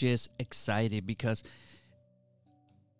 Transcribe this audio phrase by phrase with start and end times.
[0.00, 1.42] just excited because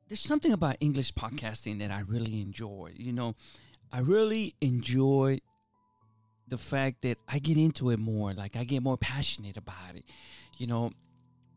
[0.06, 2.92] there's something about English podcasting that I really enjoy.
[2.94, 3.36] You know,
[3.90, 5.38] I really enjoy
[6.46, 8.34] the fact that I get into it more.
[8.34, 10.04] Like I get more passionate about it.
[10.58, 10.90] You know,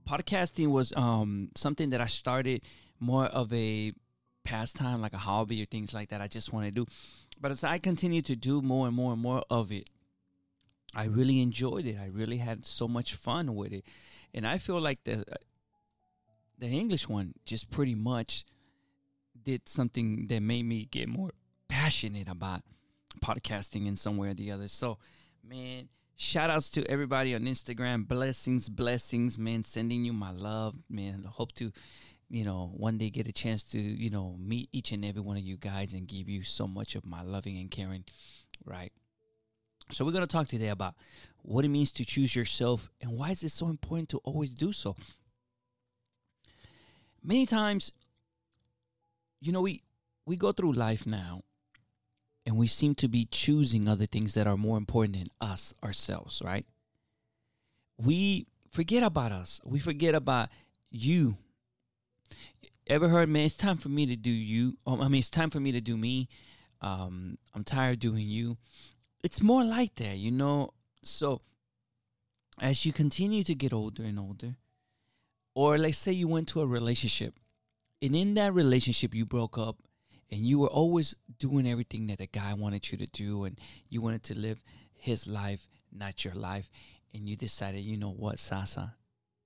[0.07, 2.61] podcasting was um, something that I started
[3.01, 3.91] more of a
[4.45, 6.21] pastime, like a hobby or things like that.
[6.21, 6.85] I just want to do.
[7.41, 9.89] But as I continue to do more and more and more of it,
[10.95, 11.97] I really enjoyed it.
[11.99, 13.83] I really had so much fun with it,
[14.33, 15.35] and I feel like the uh,
[16.57, 18.45] the English one just pretty much
[19.43, 21.31] did something that made me get more
[21.67, 22.61] passionate about
[23.21, 24.67] podcasting in some way or the other.
[24.67, 24.97] So,
[25.47, 28.07] man, shout outs to everybody on Instagram.
[28.07, 29.63] Blessings, blessings, man.
[29.63, 31.25] Sending you my love, man.
[31.27, 31.71] Hope to,
[32.29, 35.37] you know, one day get a chance to, you know, meet each and every one
[35.37, 38.05] of you guys and give you so much of my loving and caring,
[38.65, 38.93] right?
[39.91, 40.95] So, we're going to talk today about
[41.41, 44.71] what it means to choose yourself and why is it so important to always do
[44.71, 44.95] so.
[47.23, 47.91] Many times,
[49.39, 49.83] you know, we
[50.25, 51.41] we go through life now
[52.45, 56.41] and we seem to be choosing other things that are more important than us ourselves,
[56.43, 56.65] right?
[57.97, 59.61] We forget about us.
[59.63, 60.49] We forget about
[60.89, 61.37] you.
[62.87, 63.45] Ever heard, man?
[63.45, 64.77] It's time for me to do you.
[64.85, 66.27] Um, I mean, it's time for me to do me.
[66.81, 68.57] Um, I'm tired doing you.
[69.23, 70.73] It's more like that, you know.
[71.01, 71.41] So,
[72.59, 74.55] as you continue to get older and older,
[75.55, 77.35] or let's say you went to a relationship,
[78.01, 79.77] and in that relationship you broke up,
[80.29, 84.01] and you were always doing everything that the guy wanted you to do and you
[84.01, 84.63] wanted to live
[84.95, 86.69] his life not your life
[87.13, 88.95] and you decided you know what sasa?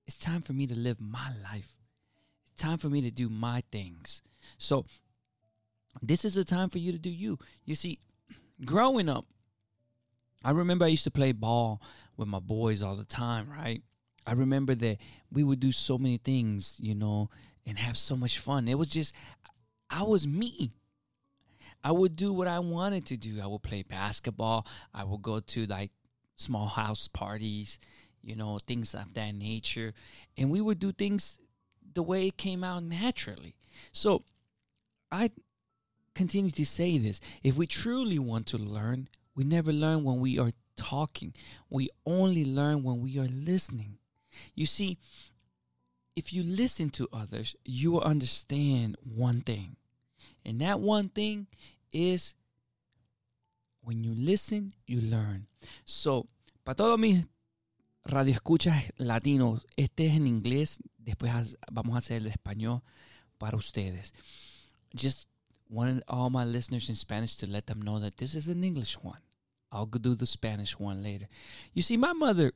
[0.06, 1.74] It's time for me to live my life.
[2.46, 4.22] It's time for me to do my things.
[4.56, 4.86] So
[6.00, 7.38] this is the time for you to do you.
[7.64, 7.98] You see
[8.64, 9.26] growing up
[10.44, 11.80] i remember i used to play ball
[12.16, 13.82] with my boys all the time right
[14.26, 14.98] i remember that
[15.30, 17.28] we would do so many things you know
[17.66, 19.14] and have so much fun it was just
[19.90, 20.72] I was me.
[21.82, 23.40] I would do what I wanted to do.
[23.42, 24.66] I would play basketball.
[24.92, 25.90] I would go to like
[26.36, 27.78] small house parties,
[28.22, 29.94] you know, things of that nature.
[30.36, 31.38] And we would do things
[31.94, 33.54] the way it came out naturally.
[33.92, 34.24] So
[35.10, 35.30] I
[36.14, 37.20] continue to say this.
[37.42, 41.32] If we truly want to learn, we never learn when we are talking,
[41.70, 43.98] we only learn when we are listening.
[44.56, 44.98] You see,
[46.16, 49.76] if you listen to others, you will understand one thing.
[50.44, 51.46] And that one thing
[51.92, 52.34] is
[53.80, 55.46] when you listen, you learn.
[55.84, 56.26] So,
[56.64, 57.24] para todos mis
[58.04, 62.82] radioescuchas latinos, este es en inglés, después vamos a hacer el español
[63.38, 64.12] para ustedes.
[64.96, 65.28] Just
[65.70, 68.98] wanted all my listeners in Spanish to let them know that this is an English
[69.00, 69.20] one.
[69.70, 71.28] I'll do the Spanish one later.
[71.72, 72.52] You see, my mother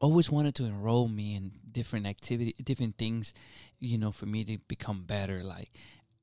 [0.00, 3.32] always wanted to enroll me in different activity different things
[3.80, 5.42] you know for me to become better.
[5.42, 5.70] Like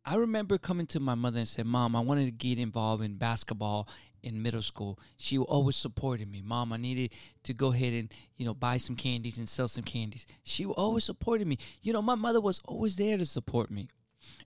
[0.05, 3.15] i remember coming to my mother and said mom i wanted to get involved in
[3.17, 3.87] basketball
[4.23, 4.99] in middle school.
[5.17, 6.41] She always supported me.
[6.43, 7.11] Mom i needed
[7.43, 10.27] to go ahead and you know buy some candies and sell some candies.
[10.43, 11.57] She always supported me.
[11.81, 13.88] You know my mother was always there to support me.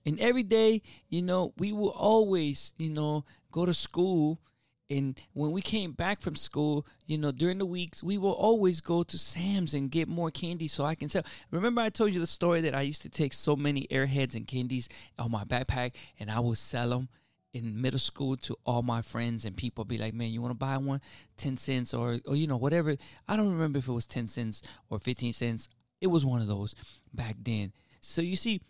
[0.06, 4.40] And every day you know we will always you know go to school
[4.88, 8.80] and when we came back from school, you know, during the weeks, we will always
[8.80, 11.24] go to Sam's and get more candy so I can sell.
[11.50, 14.46] Remember, I told you the story that I used to take so many airheads and
[14.46, 14.88] candies
[15.18, 17.08] on my backpack and I would sell them
[17.52, 20.58] in middle school to all my friends and people be like, man, you want to
[20.58, 21.00] buy one?
[21.36, 22.96] 10 cents or, or, you know, whatever.
[23.26, 25.68] I don't remember if it was 10 cents or 15 cents.
[26.00, 26.76] It was one of those
[27.12, 27.72] back then.
[28.00, 28.60] So you see,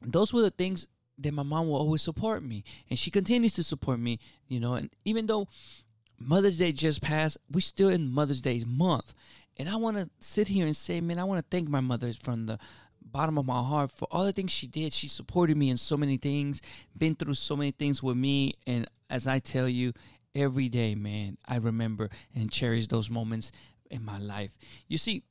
[0.00, 0.88] those were the things
[1.22, 2.64] then my mom will always support me.
[2.88, 5.48] And she continues to support me you know and even though
[6.18, 9.14] mother's day just passed we still in mother's day month.
[9.56, 12.12] And i want to sit here and say man i want to thank my mother
[12.12, 12.58] from the
[13.02, 14.92] bottom of my heart for all the things she did.
[14.92, 16.60] She supported me in so many things
[16.96, 18.54] been through so many things with me.
[18.66, 19.92] And as i tell you
[20.34, 23.50] every day man i remember and cherish those moments
[23.90, 24.50] in my life.
[24.86, 25.24] You see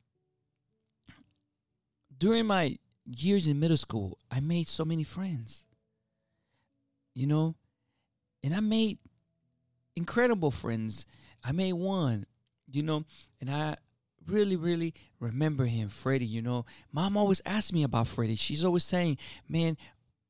[2.17, 5.63] during my years in middle school i made so many friends
[7.13, 7.55] you know?
[8.43, 8.99] And I made
[9.95, 11.05] incredible friends.
[11.43, 12.25] I made one,
[12.71, 13.05] you know,
[13.39, 13.77] and I
[14.27, 16.65] really, really remember him, Freddie, you know.
[16.91, 18.35] Mom always asked me about Freddie.
[18.35, 19.17] She's always saying,
[19.47, 19.77] man,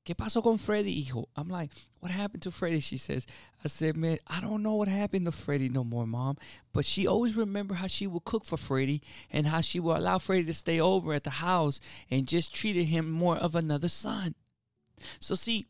[0.10, 1.30] ¿Qué pasó con Freddie, hijo?
[1.36, 2.80] I'm like, what happened to Freddie?
[2.80, 3.28] She says,
[3.64, 6.38] I said, man, I don't know what happened to Freddie no more, mom.
[6.74, 10.18] But she always remember how she would cook for Freddie and how she would allow
[10.18, 11.80] Freddie to stay over at the house
[12.10, 14.34] and just treated him more of another son.
[15.20, 15.68] So see,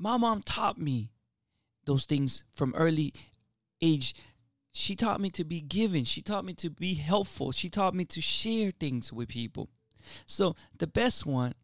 [0.00, 1.12] my mom taught me
[1.84, 3.14] those things from early
[3.80, 4.14] age
[4.72, 6.04] she taught me to be giving.
[6.04, 7.52] She taught me to be helpful.
[7.52, 9.68] She taught me to share things with people.
[10.26, 11.54] So the best one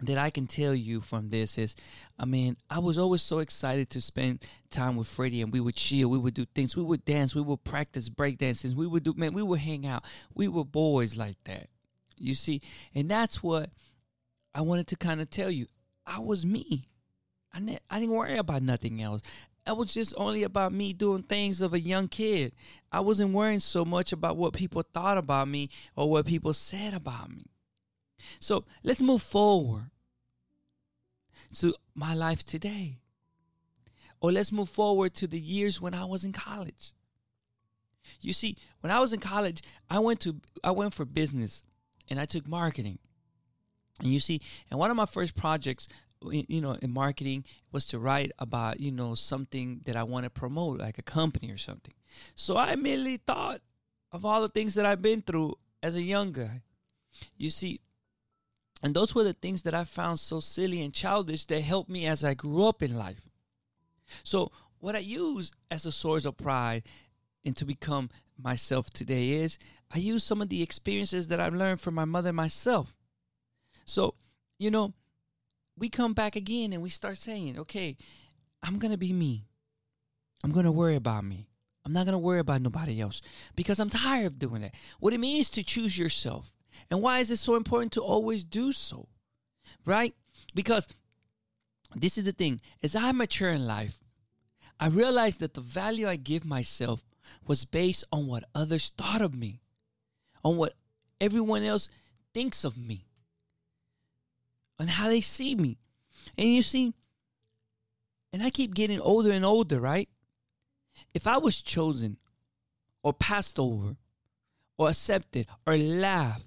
[0.00, 1.74] that I can tell you from this is,
[2.18, 5.76] I mean, I was always so excited to spend time with Freddie, and we would
[5.76, 9.04] chill, we would do things, we would dance, we would practice break dances, we would
[9.04, 10.04] do, man, we would hang out.
[10.34, 11.68] We were boys like that,
[12.16, 12.60] you see,
[12.94, 13.70] and that's what
[14.54, 15.66] I wanted to kind of tell you.
[16.06, 16.88] I was me.
[17.54, 19.22] I, ne- I didn't worry about nothing else.
[19.66, 22.52] It was just only about me doing things of a young kid.
[22.92, 26.92] I wasn't worrying so much about what people thought about me or what people said
[26.92, 27.46] about me.
[28.40, 29.90] So let's move forward
[31.56, 32.98] to my life today.
[34.20, 36.92] Or let's move forward to the years when I was in college.
[38.20, 41.62] You see, when I was in college, I went to I went for business
[42.08, 42.98] and I took marketing.
[44.00, 44.40] And you see,
[44.70, 45.88] and one of my first projects
[46.30, 50.30] you know in marketing was to write about you know something that i want to
[50.30, 51.94] promote like a company or something
[52.34, 53.60] so i immediately thought
[54.12, 56.62] of all the things that i've been through as a young guy
[57.36, 57.80] you see
[58.84, 62.06] and those were the things that I found so silly and childish that helped me
[62.06, 63.22] as I grew up in life.
[64.22, 66.82] So, what I use as a source of pride
[67.46, 69.58] and to become myself today is
[69.90, 72.94] I use some of the experiences that I've learned from my mother myself.
[73.86, 74.16] So,
[74.58, 74.92] you know,
[75.76, 77.96] we come back again and we start saying, okay,
[78.62, 79.46] I'm going to be me.
[80.42, 81.48] I'm going to worry about me.
[81.84, 83.20] I'm not going to worry about nobody else
[83.54, 84.74] because I'm tired of doing that.
[85.00, 86.52] What it means to choose yourself.
[86.90, 89.08] And why is it so important to always do so?
[89.84, 90.14] Right?
[90.54, 90.88] Because
[91.94, 93.98] this is the thing as I mature in life,
[94.80, 97.04] I realized that the value I give myself
[97.46, 99.60] was based on what others thought of me,
[100.42, 100.74] on what
[101.20, 101.88] everyone else
[102.32, 103.06] thinks of me,
[104.78, 105.78] on how they see me.
[106.36, 106.94] And you see,
[108.32, 110.08] and I keep getting older and older, right?
[111.12, 112.16] If I was chosen
[113.02, 113.96] or passed over
[114.76, 116.46] or accepted or laughed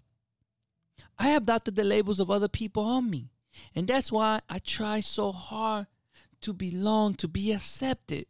[1.20, 3.30] I adopted the labels of other people on me.
[3.76, 5.88] And that's why I try so hard
[6.42, 8.28] to belong, to be accepted.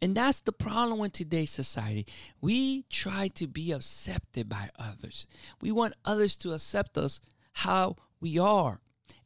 [0.00, 2.06] And that's the problem with today's society.
[2.40, 5.26] We try to be accepted by others.
[5.60, 7.20] We want others to accept us
[7.52, 8.80] how we are.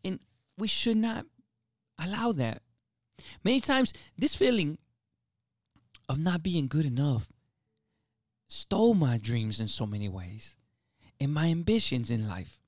[0.04, 0.20] And
[0.56, 1.26] we should not
[1.98, 2.62] allow that.
[3.44, 4.78] Many times, this feeling
[6.08, 7.28] of not being good enough
[8.48, 10.56] stole my dreams in so many ways
[11.20, 12.58] and my ambitions in life.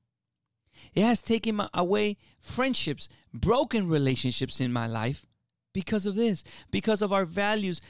[0.95, 5.25] It has taken my, away friendships, broken relationships in my life
[5.73, 7.81] because of this, because of our values,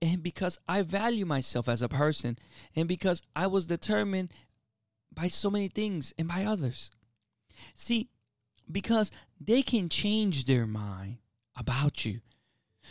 [0.00, 2.38] and because I value myself as a person,
[2.74, 4.32] and because I was determined
[5.14, 6.90] by so many things and by others.
[7.74, 8.08] See,
[8.70, 9.10] because
[9.40, 11.18] they can change their mind
[11.56, 12.20] about you.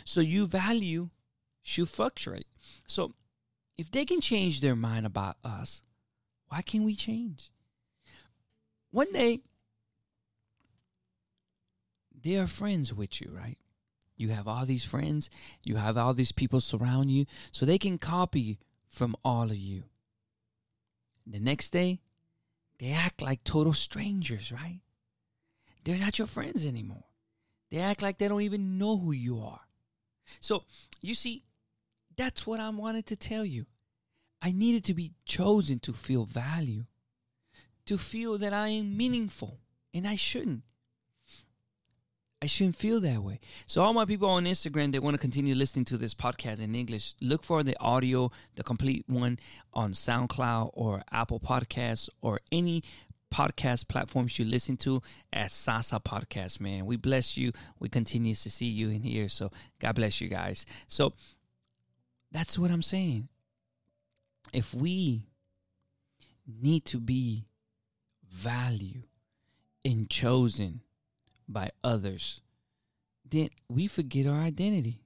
[0.04, 1.10] So you value
[1.62, 2.46] should fluctuate.
[2.86, 3.14] So
[3.76, 5.82] if they can change their mind about us,
[6.48, 7.52] why can't we change?
[8.92, 9.40] one day
[12.22, 13.58] they are friends with you, right?
[14.16, 15.28] You have all these friends,
[15.64, 19.84] you have all these people surround you, so they can copy from all of you.
[21.26, 22.00] The next day,
[22.78, 24.80] they act like total strangers, right?
[25.84, 27.04] They're not your friends anymore.
[27.70, 29.60] They act like they don't even know who you are.
[30.40, 30.64] So,
[31.00, 31.44] you see,
[32.16, 33.66] that's what I wanted to tell you.
[34.40, 36.84] I needed to be chosen to feel value
[37.86, 39.58] to feel that I am meaningful,
[39.92, 40.62] and I shouldn't.
[42.40, 43.38] I shouldn't feel that way.
[43.66, 46.74] So, all my people on Instagram that want to continue listening to this podcast in
[46.74, 49.38] English, look for the audio, the complete one
[49.72, 52.82] on SoundCloud or Apple Podcasts or any
[53.32, 56.84] podcast platforms you listen to at Sasa Podcast, man.
[56.84, 57.52] We bless you.
[57.80, 59.28] We continue to see you in here.
[59.28, 60.66] So, God bless you guys.
[60.86, 61.14] So,
[62.30, 63.28] that's what I'm saying.
[64.52, 65.28] If we
[66.46, 67.46] need to be
[68.30, 69.02] value
[69.84, 70.82] and chosen
[71.48, 72.42] by others,
[73.28, 75.00] then we forget our identity.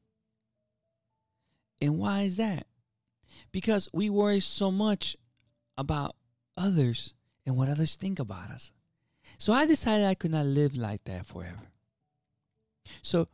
[1.80, 2.66] And why is that?
[3.52, 5.16] Because we worry so much
[5.78, 6.16] about
[6.56, 7.12] others
[7.46, 8.72] and what others think about us.
[9.38, 11.70] So I decided I could not live like that forever.
[13.02, 13.28] So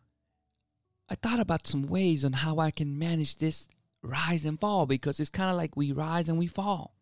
[1.09, 3.69] I thought about some ways on how I can manage this
[4.03, 6.95] rise and fall because it's kind of like we rise and we fall,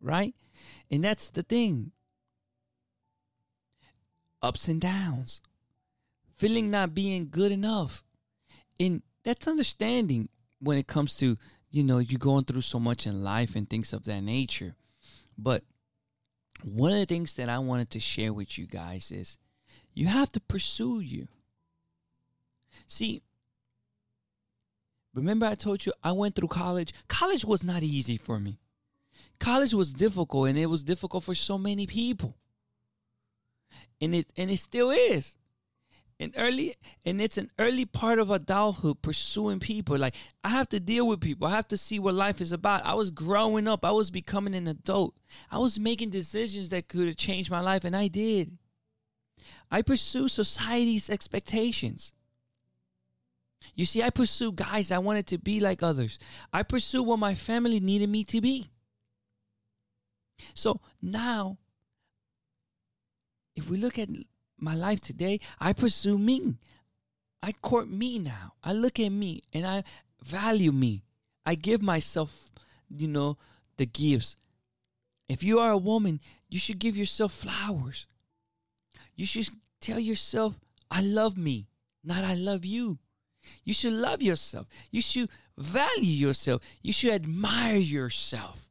[0.00, 0.34] right?
[0.90, 1.92] And that's the thing
[4.40, 5.40] ups and downs,
[6.36, 8.04] feeling not being good enough.
[8.78, 10.28] And that's understanding
[10.60, 11.36] when it comes to,
[11.70, 14.76] you know, you going through so much in life and things of that nature.
[15.36, 15.64] But
[16.64, 19.38] one of the things that I wanted to share with you guys is
[19.94, 21.28] you have to pursue you.
[22.86, 23.22] See,
[25.18, 26.92] Remember, I told you I went through college?
[27.08, 28.60] College was not easy for me.
[29.40, 32.36] College was difficult, and it was difficult for so many people.
[34.00, 35.36] And it and it still is.
[36.20, 39.96] And early and it's an early part of adulthood pursuing people.
[39.96, 41.46] Like I have to deal with people.
[41.46, 42.84] I have to see what life is about.
[42.84, 43.84] I was growing up.
[43.84, 45.14] I was becoming an adult.
[45.50, 48.58] I was making decisions that could have changed my life, and I did.
[49.70, 52.12] I pursue society's expectations.
[53.74, 56.18] You see, I pursue guys I wanted to be like others.
[56.52, 58.70] I pursue what my family needed me to be.
[60.54, 61.58] So now,
[63.54, 64.08] if we look at
[64.58, 66.58] my life today, I pursue me.
[67.42, 68.54] I court me now.
[68.62, 69.84] I look at me and I
[70.22, 71.04] value me.
[71.46, 72.50] I give myself,
[72.90, 73.38] you know,
[73.76, 74.36] the gifts.
[75.28, 78.06] If you are a woman, you should give yourself flowers.
[79.14, 79.48] You should
[79.80, 80.58] tell yourself,
[80.90, 81.68] I love me,
[82.02, 82.98] not I love you.
[83.64, 84.66] You should love yourself.
[84.90, 86.62] You should value yourself.
[86.82, 88.68] You should admire yourself.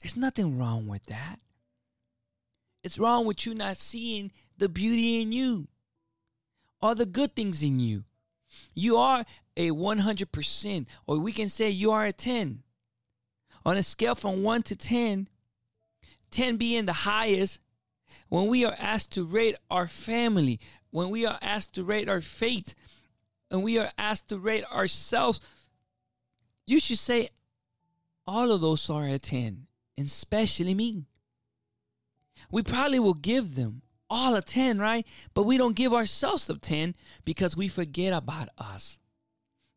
[0.00, 1.40] There's nothing wrong with that.
[2.84, 5.68] It's wrong with you not seeing the beauty in you
[6.80, 8.04] all the good things in you.
[8.74, 9.24] You are
[9.56, 12.62] a 100%, or we can say you are a 10.
[13.64, 15.28] On a scale from 1 to 10,
[16.30, 17.60] 10 being the highest,
[18.28, 20.60] when we are asked to rate our family,
[20.90, 22.74] when we are asked to rate our faith,
[23.50, 25.40] and we are asked to rate ourselves,
[26.66, 27.30] you should say
[28.26, 31.04] all of those are a 10, and especially me.
[32.50, 35.06] We probably will give them all a 10, right?
[35.34, 38.98] But we don't give ourselves a 10 because we forget about us.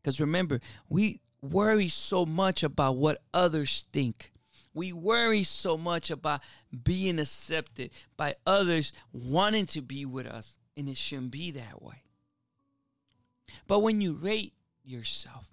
[0.02, 4.32] Because remember, we worry so much about what others think.
[4.74, 6.40] We worry so much about
[6.82, 12.04] being accepted by others wanting to be with us, and it shouldn't be that way.
[13.66, 15.48] But when you rate yourself,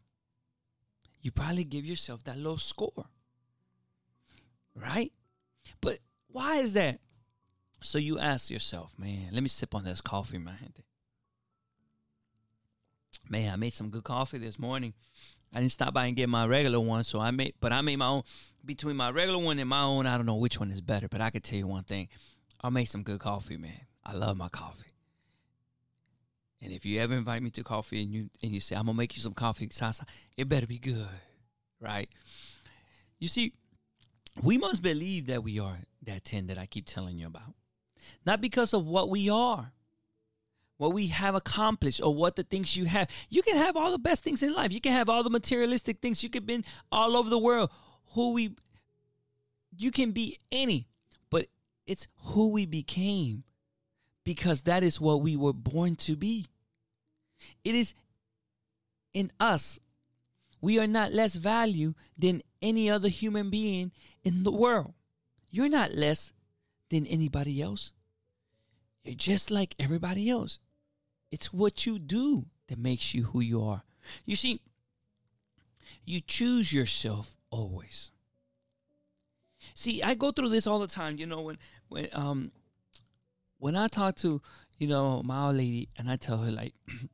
[1.22, 3.08] you probably give yourself that low score.
[4.74, 5.12] Right?
[5.82, 7.00] But why is that?
[7.82, 10.74] So you ask yourself, man, let me sip on this coffee, man.
[13.30, 14.94] Man, I made some good coffee this morning.
[15.54, 17.98] I didn't stop by and get my regular one, so I made, but I made
[17.98, 18.24] my own.
[18.64, 21.22] Between my regular one and my own, I don't know which one is better, but
[21.22, 22.08] I can tell you one thing:
[22.62, 23.82] I made some good coffee, man.
[24.06, 24.92] I love my coffee.
[26.62, 28.98] And if you ever invite me to coffee and you and you say I'm gonna
[28.98, 30.06] make you some coffee, Sasa,
[30.38, 31.08] it better be good,
[31.80, 32.10] right?
[33.18, 33.54] You see,
[34.44, 37.54] we must believe that we are that ten that I keep telling you about
[38.26, 39.72] not because of what we are,
[40.78, 43.10] what we have accomplished, or what the things you have.
[43.30, 44.72] You can have all the best things in life.
[44.72, 46.24] You can have all the materialistic things.
[46.24, 47.70] You can be all over the world.
[48.14, 48.56] Who we,
[49.78, 50.88] you can be any,
[51.30, 51.48] but
[51.86, 53.44] it's who we became
[54.24, 56.48] because that is what we were born to be.
[57.64, 57.94] It is
[59.14, 59.80] in us.
[60.62, 63.92] We are not less value than any other human being
[64.24, 64.94] in the world.
[65.50, 66.34] You're not less
[66.90, 67.92] than anybody else.
[69.04, 70.60] You're just like everybody else.
[71.32, 73.84] It's what you do that makes you who you are.
[74.26, 74.62] You see,
[76.06, 78.12] you choose yourself always.
[79.74, 81.18] See, I go through this all the time.
[81.18, 82.52] You know, when when um
[83.58, 84.42] when I talk to
[84.78, 86.74] you know my old lady and I tell her like,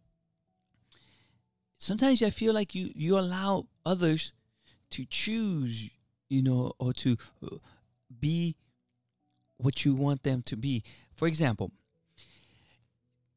[1.77, 4.33] sometimes I feel like you you allow others
[4.91, 5.89] to choose,
[6.29, 7.57] you know, or to uh,
[8.19, 8.55] be
[9.57, 10.83] what you want them to be.
[11.13, 11.71] For example,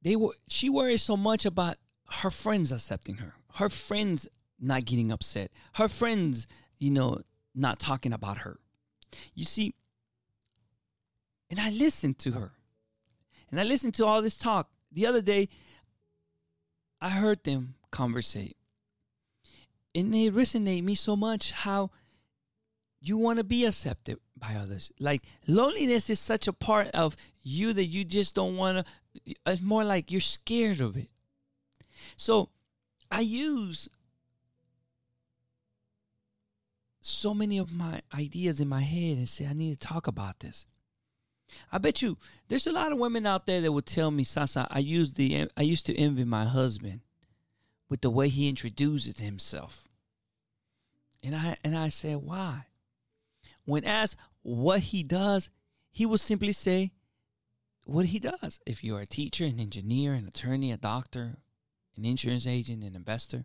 [0.03, 1.77] they were she worries so much about
[2.23, 4.29] her friends accepting her, her friends
[4.61, 6.47] not getting upset, her friends,
[6.79, 7.21] you know,
[7.55, 8.59] not talking about her.
[9.35, 9.75] You see,
[11.51, 12.53] and I listened to her.
[13.51, 14.69] And I listened to all this talk.
[14.93, 15.49] The other day,
[17.01, 18.57] I heard them conversate.
[19.95, 21.91] And they resonated me so much how
[23.01, 24.93] you want to be accepted by others.
[24.99, 29.35] Like loneliness is such a part of you that you just don't want to.
[29.47, 31.09] It's more like you're scared of it.
[32.17, 32.51] So
[33.11, 33.89] I use
[37.01, 40.41] so many of my ideas in my head and say, I need to talk about
[40.41, 40.67] this.
[41.73, 42.19] I bet you
[42.49, 45.49] there's a lot of women out there that would tell me, Sasa, I used the
[45.57, 47.01] I used to envy my husband
[47.89, 49.89] with the way he introduces himself.
[51.23, 52.67] And I and I said, why?
[53.65, 55.51] When asked what he does,
[55.91, 56.93] he will simply say
[57.85, 58.61] what he does.
[58.67, 61.39] If you're a teacher, an engineer, an attorney, a doctor,
[61.97, 63.45] an insurance agent, an investor.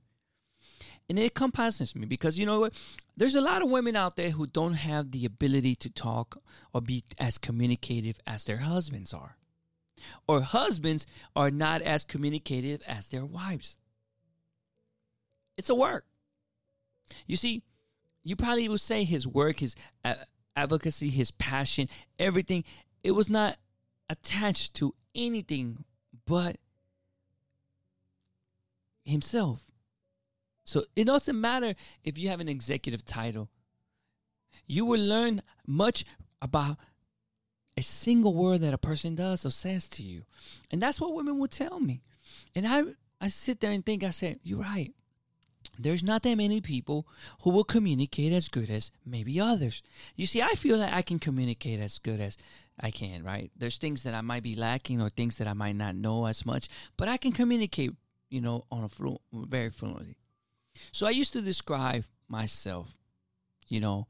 [1.09, 2.73] And it compasses me because you know what?
[3.15, 6.41] There's a lot of women out there who don't have the ability to talk
[6.73, 9.37] or be as communicative as their husbands are.
[10.27, 13.77] Or husbands are not as communicative as their wives.
[15.57, 16.05] It's a work.
[17.27, 17.63] You see,
[18.23, 20.15] you probably will say his work, his uh,
[20.55, 22.63] advocacy, his passion, everything,
[23.03, 23.57] it was not
[24.09, 25.83] attached to anything
[26.25, 26.57] but
[29.03, 29.65] himself.
[30.63, 33.49] So it doesn't matter if you have an executive title.
[34.65, 36.05] You will learn much
[36.41, 36.77] about
[37.75, 40.23] a single word that a person does or says to you.
[40.71, 42.01] And that's what women will tell me.
[42.55, 42.83] And I
[43.19, 44.93] I sit there and think, I said, You're right.
[45.77, 47.07] There's not that many people
[47.41, 49.81] who will communicate as good as maybe others.
[50.15, 52.37] You see, I feel that I can communicate as good as
[52.79, 53.51] I can, right?
[53.57, 56.45] There's things that I might be lacking or things that I might not know as
[56.45, 57.91] much, but I can communicate,
[58.29, 60.17] you know, on a flu- very fluently.
[60.91, 62.95] So I used to describe myself,
[63.67, 64.07] you know,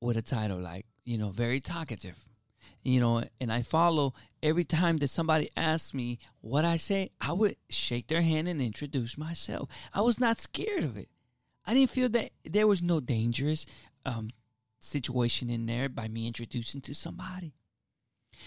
[0.00, 2.28] with a title like, you know, very talkative.
[2.82, 7.32] You know, and I follow every time that somebody asks me what I say, I
[7.32, 9.68] would shake their hand and introduce myself.
[9.92, 11.08] I was not scared of it.
[11.66, 13.66] I didn't feel that there was no dangerous
[14.04, 14.30] um,
[14.78, 17.54] situation in there by me introducing to somebody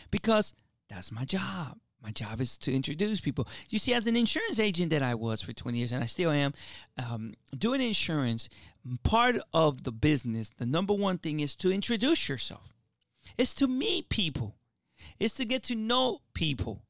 [0.10, 0.54] because
[0.90, 1.78] that's my job.
[2.02, 3.46] My job is to introduce people.
[3.68, 6.32] You see, as an insurance agent that I was for 20 years, and I still
[6.32, 6.54] am,
[6.98, 8.48] um, doing insurance,
[9.04, 12.74] part of the business, the number one thing is to introduce yourself.
[13.38, 14.56] It's to meet people.
[15.20, 16.84] It's to get to know people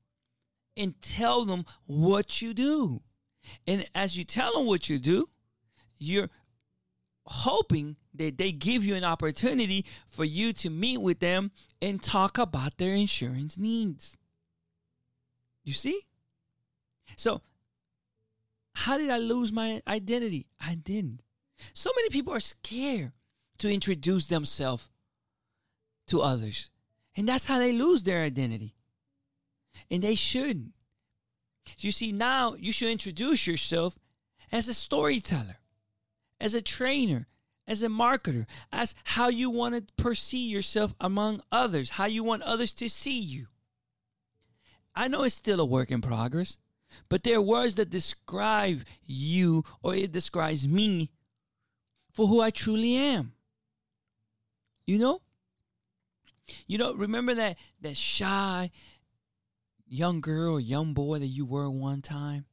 [0.76, 3.02] and tell them what you do.
[3.68, 5.30] And as you tell them what you do,
[5.98, 6.30] you're
[7.26, 12.38] hoping that they give you an opportunity for you to meet with them and talk
[12.38, 14.18] about their insurance needs.
[15.64, 16.02] You see?
[17.16, 17.42] So,
[18.74, 20.48] how did I lose my identity?
[20.60, 21.22] I didn't.
[21.74, 23.12] So many people are scared
[23.58, 24.88] to introduce themselves
[26.10, 26.70] to others.
[27.16, 28.76] And that's how they lose their identity.
[29.90, 30.74] And they shouldn't.
[31.80, 33.98] You see, now you should introduce yourself
[34.52, 35.58] as a storyteller,
[36.40, 37.28] as a trainer,
[37.68, 42.42] as a marketer, as how you want to perceive yourself among others, how you want
[42.44, 43.48] others to see you.
[44.96, 46.58] I know it's still a work in progress,
[47.08, 51.12] but there are words that describe you or it describes me
[52.12, 53.34] for who I truly am.
[54.86, 55.22] You know?
[56.68, 58.72] You know, remember that that shy
[59.88, 62.46] young girl or young boy that you were one time?